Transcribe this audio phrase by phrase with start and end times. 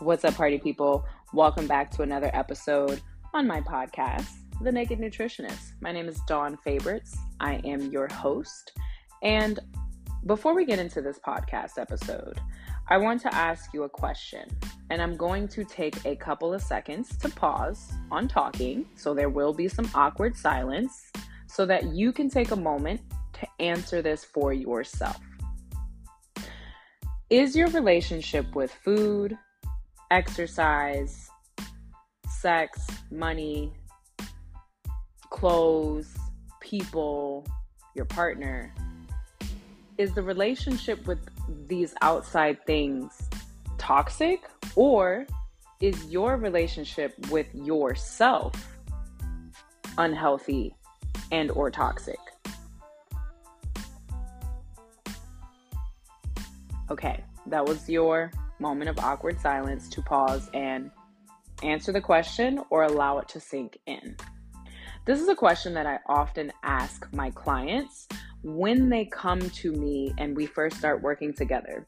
[0.00, 1.04] What's up, party people?
[1.34, 3.02] Welcome back to another episode
[3.34, 4.30] on my podcast,
[4.62, 5.72] The Naked Nutritionist.
[5.82, 7.18] My name is Dawn Favorites.
[7.38, 8.72] I am your host.
[9.22, 9.60] And
[10.24, 12.40] before we get into this podcast episode,
[12.88, 14.48] I want to ask you a question.
[14.88, 18.86] And I'm going to take a couple of seconds to pause on talking.
[18.96, 21.12] So there will be some awkward silence
[21.46, 23.02] so that you can take a moment
[23.34, 25.20] to answer this for yourself.
[27.28, 29.36] Is your relationship with food,
[30.10, 31.30] exercise,
[32.28, 33.72] sex, money,
[35.30, 36.14] clothes,
[36.60, 37.46] people,
[37.94, 38.74] your partner,
[39.98, 41.18] is the relationship with
[41.68, 43.28] these outside things
[43.78, 44.42] toxic
[44.76, 45.26] or
[45.80, 48.54] is your relationship with yourself
[49.98, 50.74] unhealthy
[51.32, 52.18] and or toxic?
[56.90, 60.90] Okay, that was your moment of awkward silence to pause and
[61.62, 64.16] answer the question or allow it to sink in.
[65.06, 68.06] This is a question that I often ask my clients
[68.42, 71.86] when they come to me and we first start working together.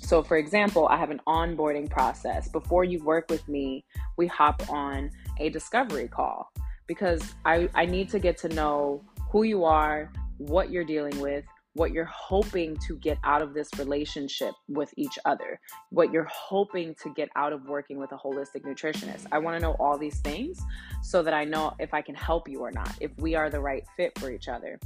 [0.00, 2.48] So, for example, I have an onboarding process.
[2.48, 3.84] Before you work with me,
[4.16, 6.52] we hop on a discovery call
[6.86, 9.02] because I, I need to get to know
[9.32, 11.44] who you are, what you're dealing with,
[11.76, 15.60] what you're hoping to get out of this relationship with each other,
[15.90, 19.26] what you're hoping to get out of working with a holistic nutritionist.
[19.30, 20.58] I want to know all these things
[21.02, 23.60] so that I know if I can help you or not, if we are the
[23.60, 24.80] right fit for each other.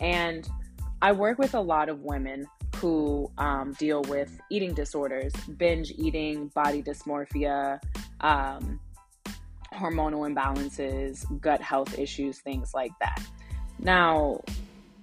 [0.00, 0.48] And
[1.00, 2.46] I work with a lot of women
[2.76, 7.78] who um, deal with eating disorders, binge eating, body dysmorphia,
[8.20, 8.80] um,
[9.72, 13.22] hormonal imbalances, gut health issues, things like that.
[13.78, 14.40] Now,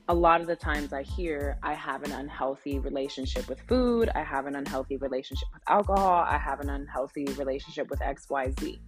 [0.10, 4.24] a lot of the times I hear I have an unhealthy relationship with food, I
[4.24, 8.80] have an unhealthy relationship with alcohol, I have an unhealthy relationship with XYZ.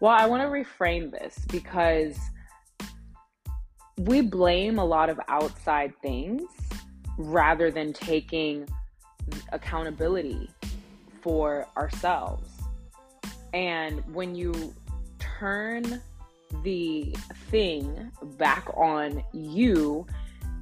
[0.00, 2.18] Well, I want to reframe this because
[3.98, 6.44] we blame a lot of outside things
[7.18, 8.66] rather than taking
[9.52, 10.48] accountability
[11.20, 12.48] for ourselves.
[13.52, 14.74] And when you
[15.18, 16.00] turn
[16.62, 17.14] the
[17.50, 20.06] thing back on you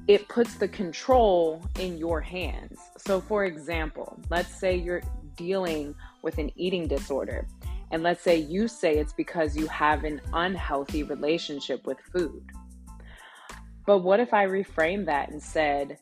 [0.09, 2.79] it puts the control in your hands.
[2.97, 5.03] So, for example, let's say you're
[5.37, 5.93] dealing
[6.23, 7.47] with an eating disorder,
[7.91, 12.43] and let's say you say it's because you have an unhealthy relationship with food.
[13.85, 15.99] But what if I reframe that and said,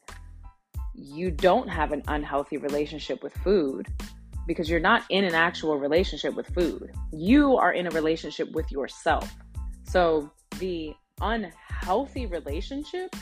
[0.93, 3.87] you don't have an unhealthy relationship with food
[4.47, 6.93] because you're not in an actual relationship with food.
[7.11, 9.29] You are in a relationship with yourself.
[9.83, 13.13] So, the unhealthy relationship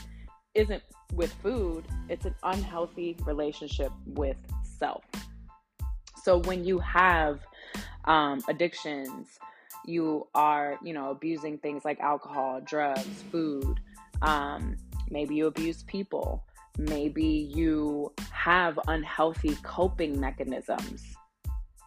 [0.56, 4.36] isn't with food, it's an unhealthy relationship with
[4.78, 5.04] self.
[6.22, 7.40] So when you have
[8.06, 9.38] um, addictions,
[9.84, 13.78] you are, you know, abusing things like alcohol, drugs, food.
[14.22, 14.76] Um,
[15.10, 16.44] maybe you abuse people.
[16.78, 17.24] Maybe
[17.54, 21.04] you have unhealthy coping mechanisms.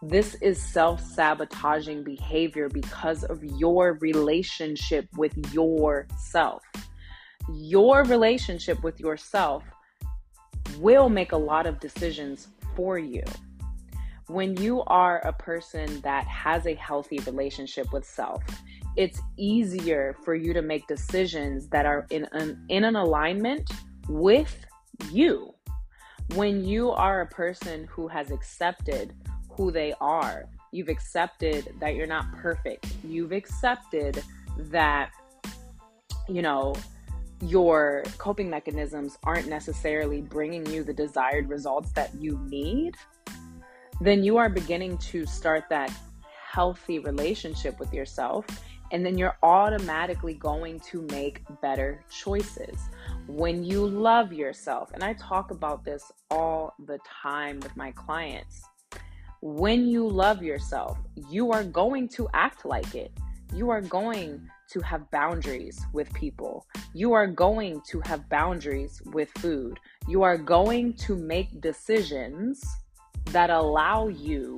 [0.02, 6.64] This is self sabotaging behavior because of your relationship with yourself
[7.54, 9.64] your relationship with yourself
[10.78, 13.24] will make a lot of decisions for you.
[14.28, 18.44] When you are a person that has a healthy relationship with self,
[18.96, 23.72] it's easier for you to make decisions that are in an, in an alignment
[24.08, 24.66] with
[25.12, 25.54] you.
[26.36, 29.14] When you are a person who has accepted
[29.50, 34.24] who they are, you've accepted that you're not perfect, you've accepted
[34.58, 35.10] that,
[36.28, 36.76] you know,
[37.42, 42.96] your coping mechanisms aren't necessarily bringing you the desired results that you need,
[44.02, 45.92] then you are beginning to start that
[46.50, 48.46] healthy relationship with yourself.
[48.92, 52.90] And then you're automatically going to make better choices
[53.28, 54.90] when you love yourself.
[54.94, 58.64] And I talk about this all the time with my clients.
[59.42, 60.98] When you love yourself,
[61.30, 63.12] you are going to act like it.
[63.54, 66.66] You are going to have boundaries with people.
[66.94, 69.80] You are going to have boundaries with food.
[70.08, 72.64] You are going to make decisions
[73.32, 74.56] that allow you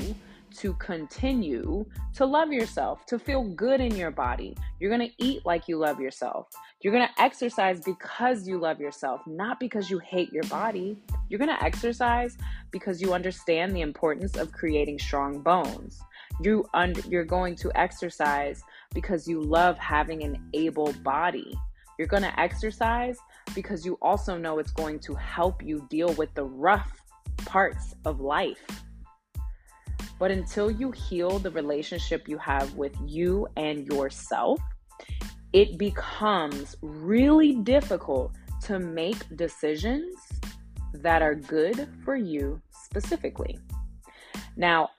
[0.57, 4.55] to continue to love yourself, to feel good in your body.
[4.79, 6.47] You're going to eat like you love yourself.
[6.81, 10.97] You're going to exercise because you love yourself, not because you hate your body.
[11.29, 12.37] You're going to exercise
[12.71, 16.01] because you understand the importance of creating strong bones.
[16.43, 21.53] You un- you're going to exercise because you love having an able body.
[21.97, 23.17] You're going to exercise
[23.53, 27.01] because you also know it's going to help you deal with the rough
[27.45, 28.65] parts of life.
[30.17, 34.59] But until you heal the relationship you have with you and yourself,
[35.53, 38.31] it becomes really difficult
[38.63, 40.15] to make decisions
[40.93, 43.59] that are good for you specifically.
[44.55, 44.89] Now,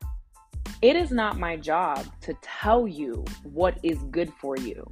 [0.82, 4.84] it is not my job to tell you what is good for you.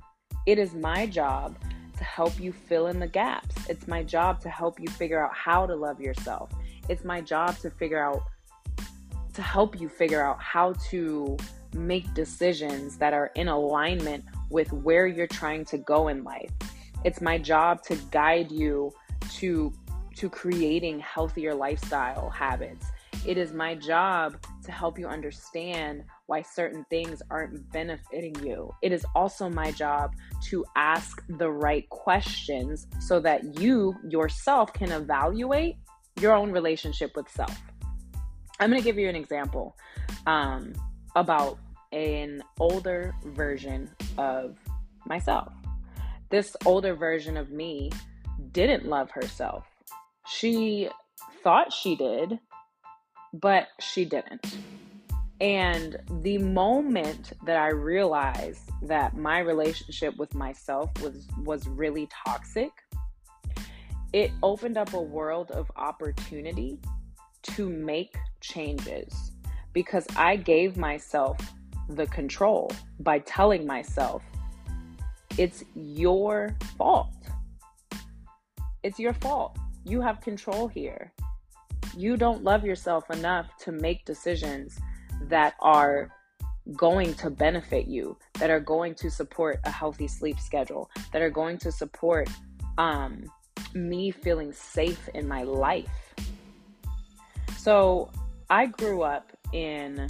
[0.47, 1.59] It is my job
[1.99, 3.69] to help you fill in the gaps.
[3.69, 6.51] It's my job to help you figure out how to love yourself.
[6.89, 8.23] It's my job to figure out,
[9.35, 11.37] to help you figure out how to
[11.75, 16.51] make decisions that are in alignment with where you're trying to go in life.
[17.05, 18.93] It's my job to guide you
[19.35, 19.73] to
[20.17, 22.87] to creating healthier lifestyle habits.
[23.27, 28.71] It is my job to help you understand why certain things aren't benefiting you.
[28.83, 30.15] It is also my job
[30.49, 35.77] to ask the right questions so that you yourself can evaluate
[36.19, 37.57] your own relationship with self.
[38.59, 39.77] I'm going to give you an example
[40.27, 40.73] um,
[41.15, 41.59] about
[41.93, 44.57] an older version of
[45.07, 45.53] myself.
[46.31, 47.91] This older version of me
[48.53, 49.67] didn't love herself.
[50.27, 50.89] She
[51.43, 52.39] thought she did,
[53.33, 54.59] but she didn't.
[55.41, 62.71] And the moment that I realized that my relationship with myself was was really toxic,
[64.13, 66.79] it opened up a world of opportunity
[67.43, 69.33] to make changes
[69.73, 71.39] because I gave myself
[71.89, 74.23] the control by telling myself
[75.39, 77.15] it's your fault.
[78.83, 79.57] It's your fault.
[79.85, 81.13] You have control here.
[81.97, 84.79] You don't love yourself enough to make decisions
[85.23, 86.11] that are
[86.77, 91.31] going to benefit you, that are going to support a healthy sleep schedule, that are
[91.31, 92.29] going to support
[92.79, 93.25] um,
[93.75, 96.15] me feeling safe in my life.
[97.57, 98.11] So
[98.49, 100.09] I grew up in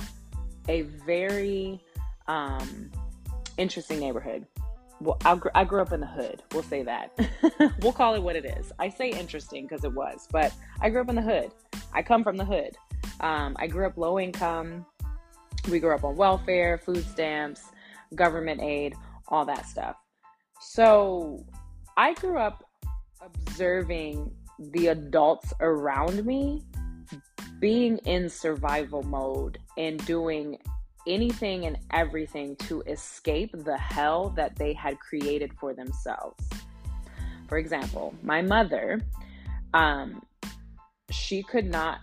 [0.68, 1.80] a very
[2.28, 2.90] um,
[3.56, 4.46] interesting neighborhood.
[5.00, 6.42] Well, I, gr- I grew up in the hood.
[6.52, 7.18] We'll say that.
[7.80, 8.70] we'll call it what it is.
[8.78, 11.50] I say interesting because it was, but I grew up in the hood.
[11.92, 12.76] I come from the hood.
[13.20, 14.86] Um, I grew up low income.
[15.70, 17.62] We grew up on welfare, food stamps,
[18.14, 18.94] government aid,
[19.28, 19.96] all that stuff.
[20.60, 21.44] So
[21.96, 22.64] I grew up
[23.20, 24.30] observing
[24.72, 26.62] the adults around me
[27.60, 30.58] being in survival mode and doing
[31.06, 36.48] anything and everything to escape the hell that they had created for themselves.
[37.48, 39.00] For example, my mother,
[39.74, 40.22] um,
[41.10, 42.00] she could not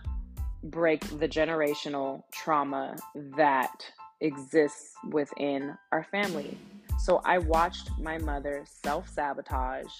[0.64, 2.96] break the generational trauma
[3.36, 3.84] that
[4.20, 6.58] exists within our family.
[6.98, 9.92] So I watched my mother self sabotage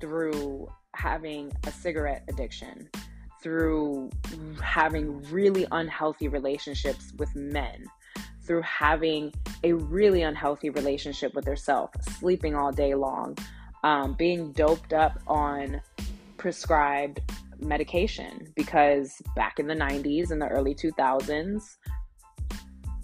[0.00, 2.88] through having a cigarette addiction,
[3.42, 4.10] through
[4.62, 7.86] having really unhealthy relationships with men,
[8.42, 9.32] through having
[9.62, 13.36] a really unhealthy relationship with herself, sleeping all day long,
[13.84, 15.80] um, being doped up on
[16.36, 17.20] prescribed
[17.60, 21.76] medication because back in the 90s and the early 2000s,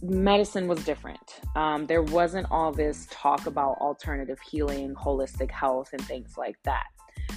[0.02, 1.40] medicine was different.
[1.54, 6.86] Um, there wasn't all this talk about alternative healing, holistic health, and things like that.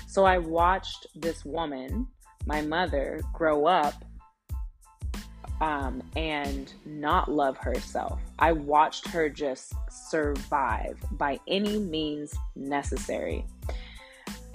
[0.07, 2.07] So I watched this woman,
[2.45, 4.05] my mother, grow up
[5.61, 8.19] um, and not love herself.
[8.39, 13.45] I watched her just survive by any means necessary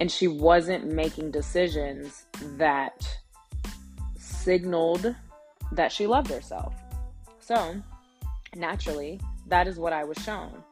[0.01, 2.25] and she wasn't making decisions
[2.57, 3.07] that
[4.17, 5.15] signaled
[5.71, 6.73] that she loved herself.
[7.39, 7.81] So,
[8.55, 10.63] naturally, that is what I was shown.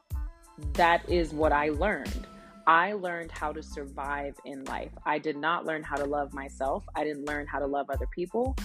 [0.73, 2.27] That is what I learned.
[2.67, 4.91] I learned how to survive in life.
[5.05, 6.83] I did not learn how to love myself.
[6.95, 8.55] I didn't learn how to love other people.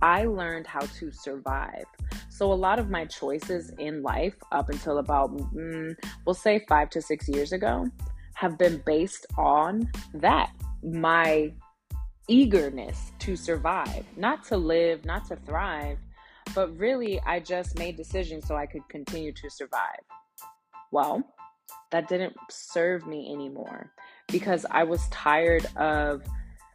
[0.00, 1.84] I learned how to survive.
[2.28, 6.90] So, a lot of my choices in life, up until about, mm, we'll say five
[6.90, 7.88] to six years ago,
[8.34, 10.50] have been based on that
[10.82, 11.52] my
[12.28, 15.98] eagerness to survive, not to live, not to thrive,
[16.54, 20.00] but really I just made decisions so I could continue to survive.
[20.90, 21.22] Well,
[21.90, 23.92] that didn't serve me anymore
[24.28, 26.22] because I was tired of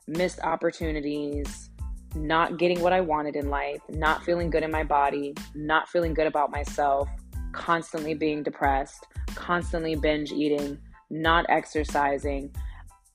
[0.07, 1.69] missed opportunities,
[2.15, 6.13] not getting what I wanted in life, not feeling good in my body, not feeling
[6.13, 7.09] good about myself,
[7.51, 10.77] constantly being depressed, constantly binge eating,
[11.09, 12.51] not exercising,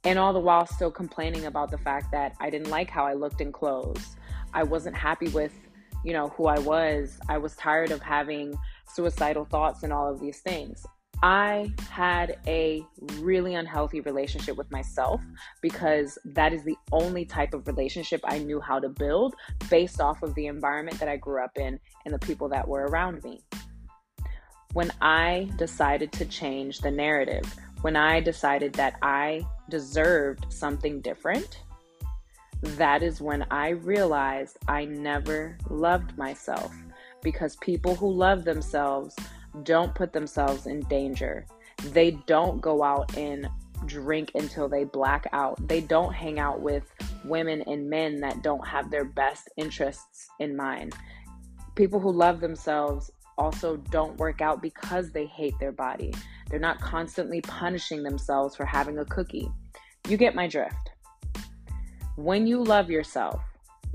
[0.05, 3.15] and all the while still complaining about the fact that I didn't like how I
[3.15, 4.17] looked in clothes.
[4.53, 5.53] I wasn't happy with,
[6.05, 7.19] you know, who I was.
[7.29, 8.55] I was tired of having
[8.93, 10.85] suicidal thoughts and all of these things.
[11.25, 12.85] I had a
[13.21, 15.21] really unhealthy relationship with myself
[15.61, 19.37] because that is the only type of relationship I knew how to build
[19.71, 22.87] based off of the environment that I grew up in and the people that were
[22.89, 23.41] around me.
[24.73, 27.45] When I decided to change the narrative,
[27.83, 31.63] when I decided that I deserved something different,
[32.63, 36.75] that is when I realized I never loved myself
[37.23, 39.17] because people who love themselves
[39.65, 41.47] don't put themselves in danger.
[41.87, 43.49] They don't go out and
[43.87, 45.67] drink until they black out.
[45.69, 46.85] They don't hang out with
[47.25, 50.95] women and men that don't have their best interests in mind.
[51.75, 53.11] People who love themselves
[53.43, 56.15] also don't work out because they hate their body.
[56.49, 59.51] They're not constantly punishing themselves for having a cookie.
[60.09, 60.91] You get my drift.
[62.15, 63.43] When you love yourself,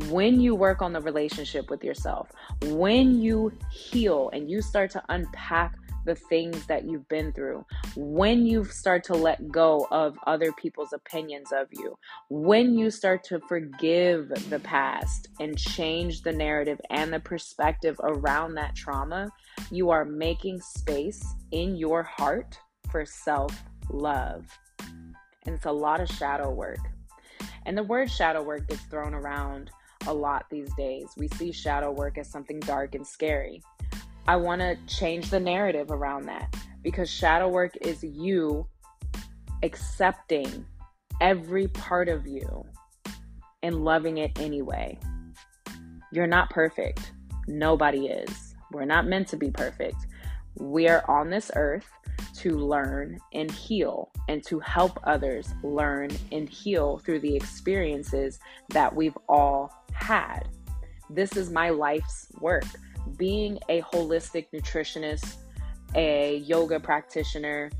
[0.09, 2.29] when you work on the relationship with yourself,
[2.65, 5.75] when you heal and you start to unpack
[6.07, 7.63] the things that you've been through,
[7.95, 11.95] when you start to let go of other people's opinions of you,
[12.29, 18.55] when you start to forgive the past and change the narrative and the perspective around
[18.55, 19.29] that trauma,
[19.69, 22.57] you are making space in your heart
[22.89, 24.45] for self love.
[25.45, 26.79] And it's a lot of shadow work.
[27.65, 29.71] And the word shadow work gets thrown around
[30.07, 31.09] a lot these days.
[31.17, 33.61] We see shadow work as something dark and scary.
[34.27, 36.53] I want to change the narrative around that
[36.83, 38.67] because shadow work is you
[39.63, 40.65] accepting
[41.21, 42.65] every part of you
[43.63, 44.99] and loving it anyway.
[46.11, 47.13] You're not perfect.
[47.47, 48.55] Nobody is.
[48.71, 49.95] We're not meant to be perfect.
[50.55, 51.89] We are on this earth
[52.35, 58.93] to learn and heal and to help others learn and heal through the experiences that
[58.93, 60.47] we've all had.
[61.09, 62.65] This is my life's work.
[63.17, 65.35] Being a holistic nutritionist,
[65.95, 67.71] a yoga practitioner,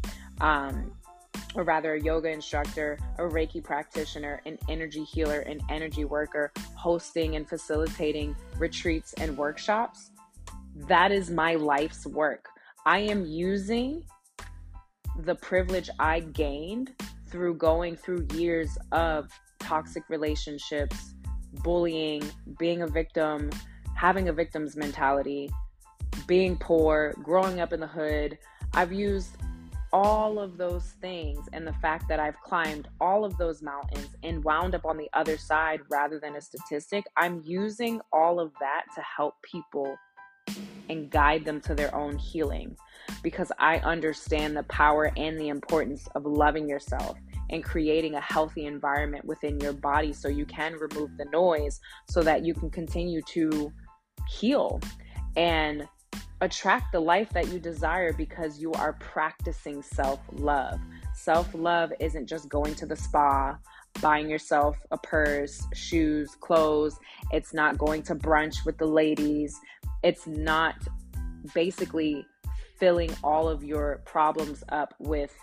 [0.41, 0.91] um,
[1.55, 7.35] or rather a yoga instructor, a Reiki practitioner, an energy healer, an energy worker, hosting
[7.35, 10.11] and facilitating retreats and workshops.
[10.87, 12.49] That is my life's work.
[12.85, 14.03] I am using
[15.19, 16.93] the privilege I gained
[17.29, 19.29] through going through years of
[19.59, 21.15] toxic relationships,
[21.63, 22.23] bullying,
[22.59, 23.49] being a victim,
[23.97, 25.49] having a victim's mentality,
[26.27, 28.37] being poor, growing up in the hood.
[28.73, 29.31] I've used
[29.91, 34.43] all of those things and the fact that I've climbed all of those mountains and
[34.43, 37.05] wound up on the other side rather than a statistic.
[37.17, 39.97] I'm using all of that to help people
[40.89, 42.77] and guide them to their own healing
[43.23, 47.17] because I understand the power and the importance of loving yourself
[47.49, 52.21] and creating a healthy environment within your body so you can remove the noise so
[52.21, 53.71] that you can continue to
[54.27, 54.79] heal
[55.35, 55.87] and
[56.41, 60.79] attract the life that you desire because you are practicing self love.
[61.15, 63.57] Self love isn't just going to the spa,
[64.01, 66.97] buying yourself a purse, shoes, clothes.
[67.31, 69.59] It's not going to brunch with the ladies.
[70.03, 70.75] It's not
[71.53, 72.25] basically
[72.79, 75.33] filling all of your problems up with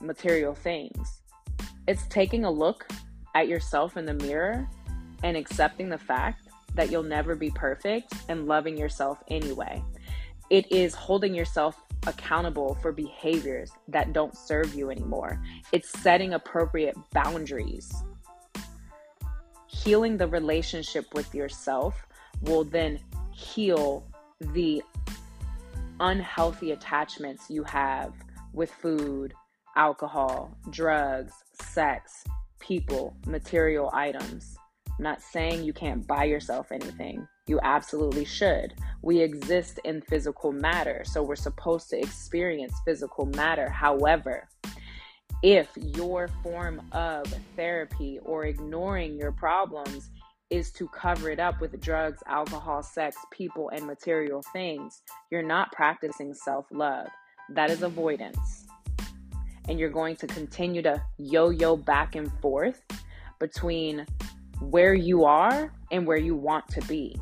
[0.00, 1.22] material things.
[1.88, 2.88] It's taking a look
[3.34, 4.68] at yourself in the mirror
[5.22, 6.45] and accepting the fact
[6.76, 9.82] that you'll never be perfect and loving yourself anyway.
[10.48, 15.42] It is holding yourself accountable for behaviors that don't serve you anymore.
[15.72, 17.92] It's setting appropriate boundaries.
[19.66, 22.06] Healing the relationship with yourself
[22.42, 23.00] will then
[23.32, 24.06] heal
[24.40, 24.82] the
[26.00, 28.12] unhealthy attachments you have
[28.52, 29.34] with food,
[29.76, 32.24] alcohol, drugs, sex,
[32.60, 34.56] people, material items.
[34.98, 37.28] I'm not saying you can't buy yourself anything.
[37.46, 38.74] You absolutely should.
[39.02, 43.68] We exist in physical matter, so we're supposed to experience physical matter.
[43.68, 44.48] However,
[45.42, 47.26] if your form of
[47.56, 50.10] therapy or ignoring your problems
[50.48, 55.70] is to cover it up with drugs, alcohol, sex, people, and material things, you're not
[55.72, 57.08] practicing self love.
[57.50, 58.66] That is avoidance.
[59.68, 62.82] And you're going to continue to yo yo back and forth
[63.38, 64.06] between
[64.60, 67.16] where you are and where you want to be.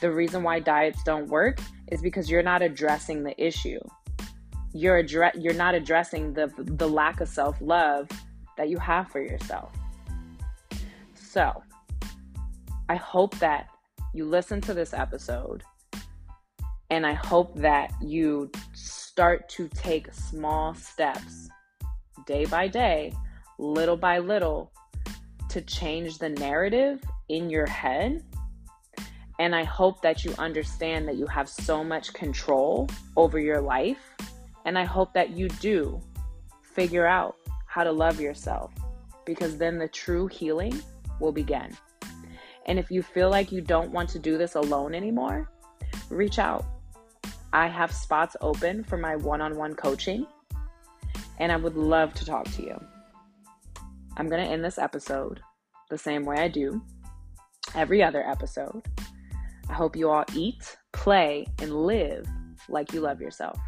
[0.00, 1.58] The reason why diets don't work
[1.90, 3.78] is because you're not addressing the issue.
[4.72, 8.08] You're addre- you're not addressing the the lack of self-love
[8.56, 9.72] that you have for yourself.
[11.14, 11.62] So,
[12.88, 13.68] I hope that
[14.14, 15.62] you listen to this episode
[16.92, 21.48] and I hope that you start to take small steps
[22.26, 23.14] day by day,
[23.58, 24.72] little by little,
[25.52, 28.24] to change the narrative in your head.
[29.38, 33.98] And I hope that you understand that you have so much control over your life
[34.64, 36.00] And I hope that you do
[36.62, 38.72] figure out how to love yourself
[39.24, 40.80] because then the true healing
[41.20, 41.76] will begin.
[42.66, 45.50] And if you feel like you don't want to do this alone anymore,
[46.10, 46.64] reach out.
[47.52, 50.26] I have spots open for my one on one coaching,
[51.38, 52.91] and I would love to talk to you.
[54.16, 55.40] I'm going to end this episode
[55.90, 56.82] the same way I do
[57.74, 58.82] every other episode.
[59.68, 62.26] I hope you all eat, play, and live
[62.68, 63.58] like you love yourself.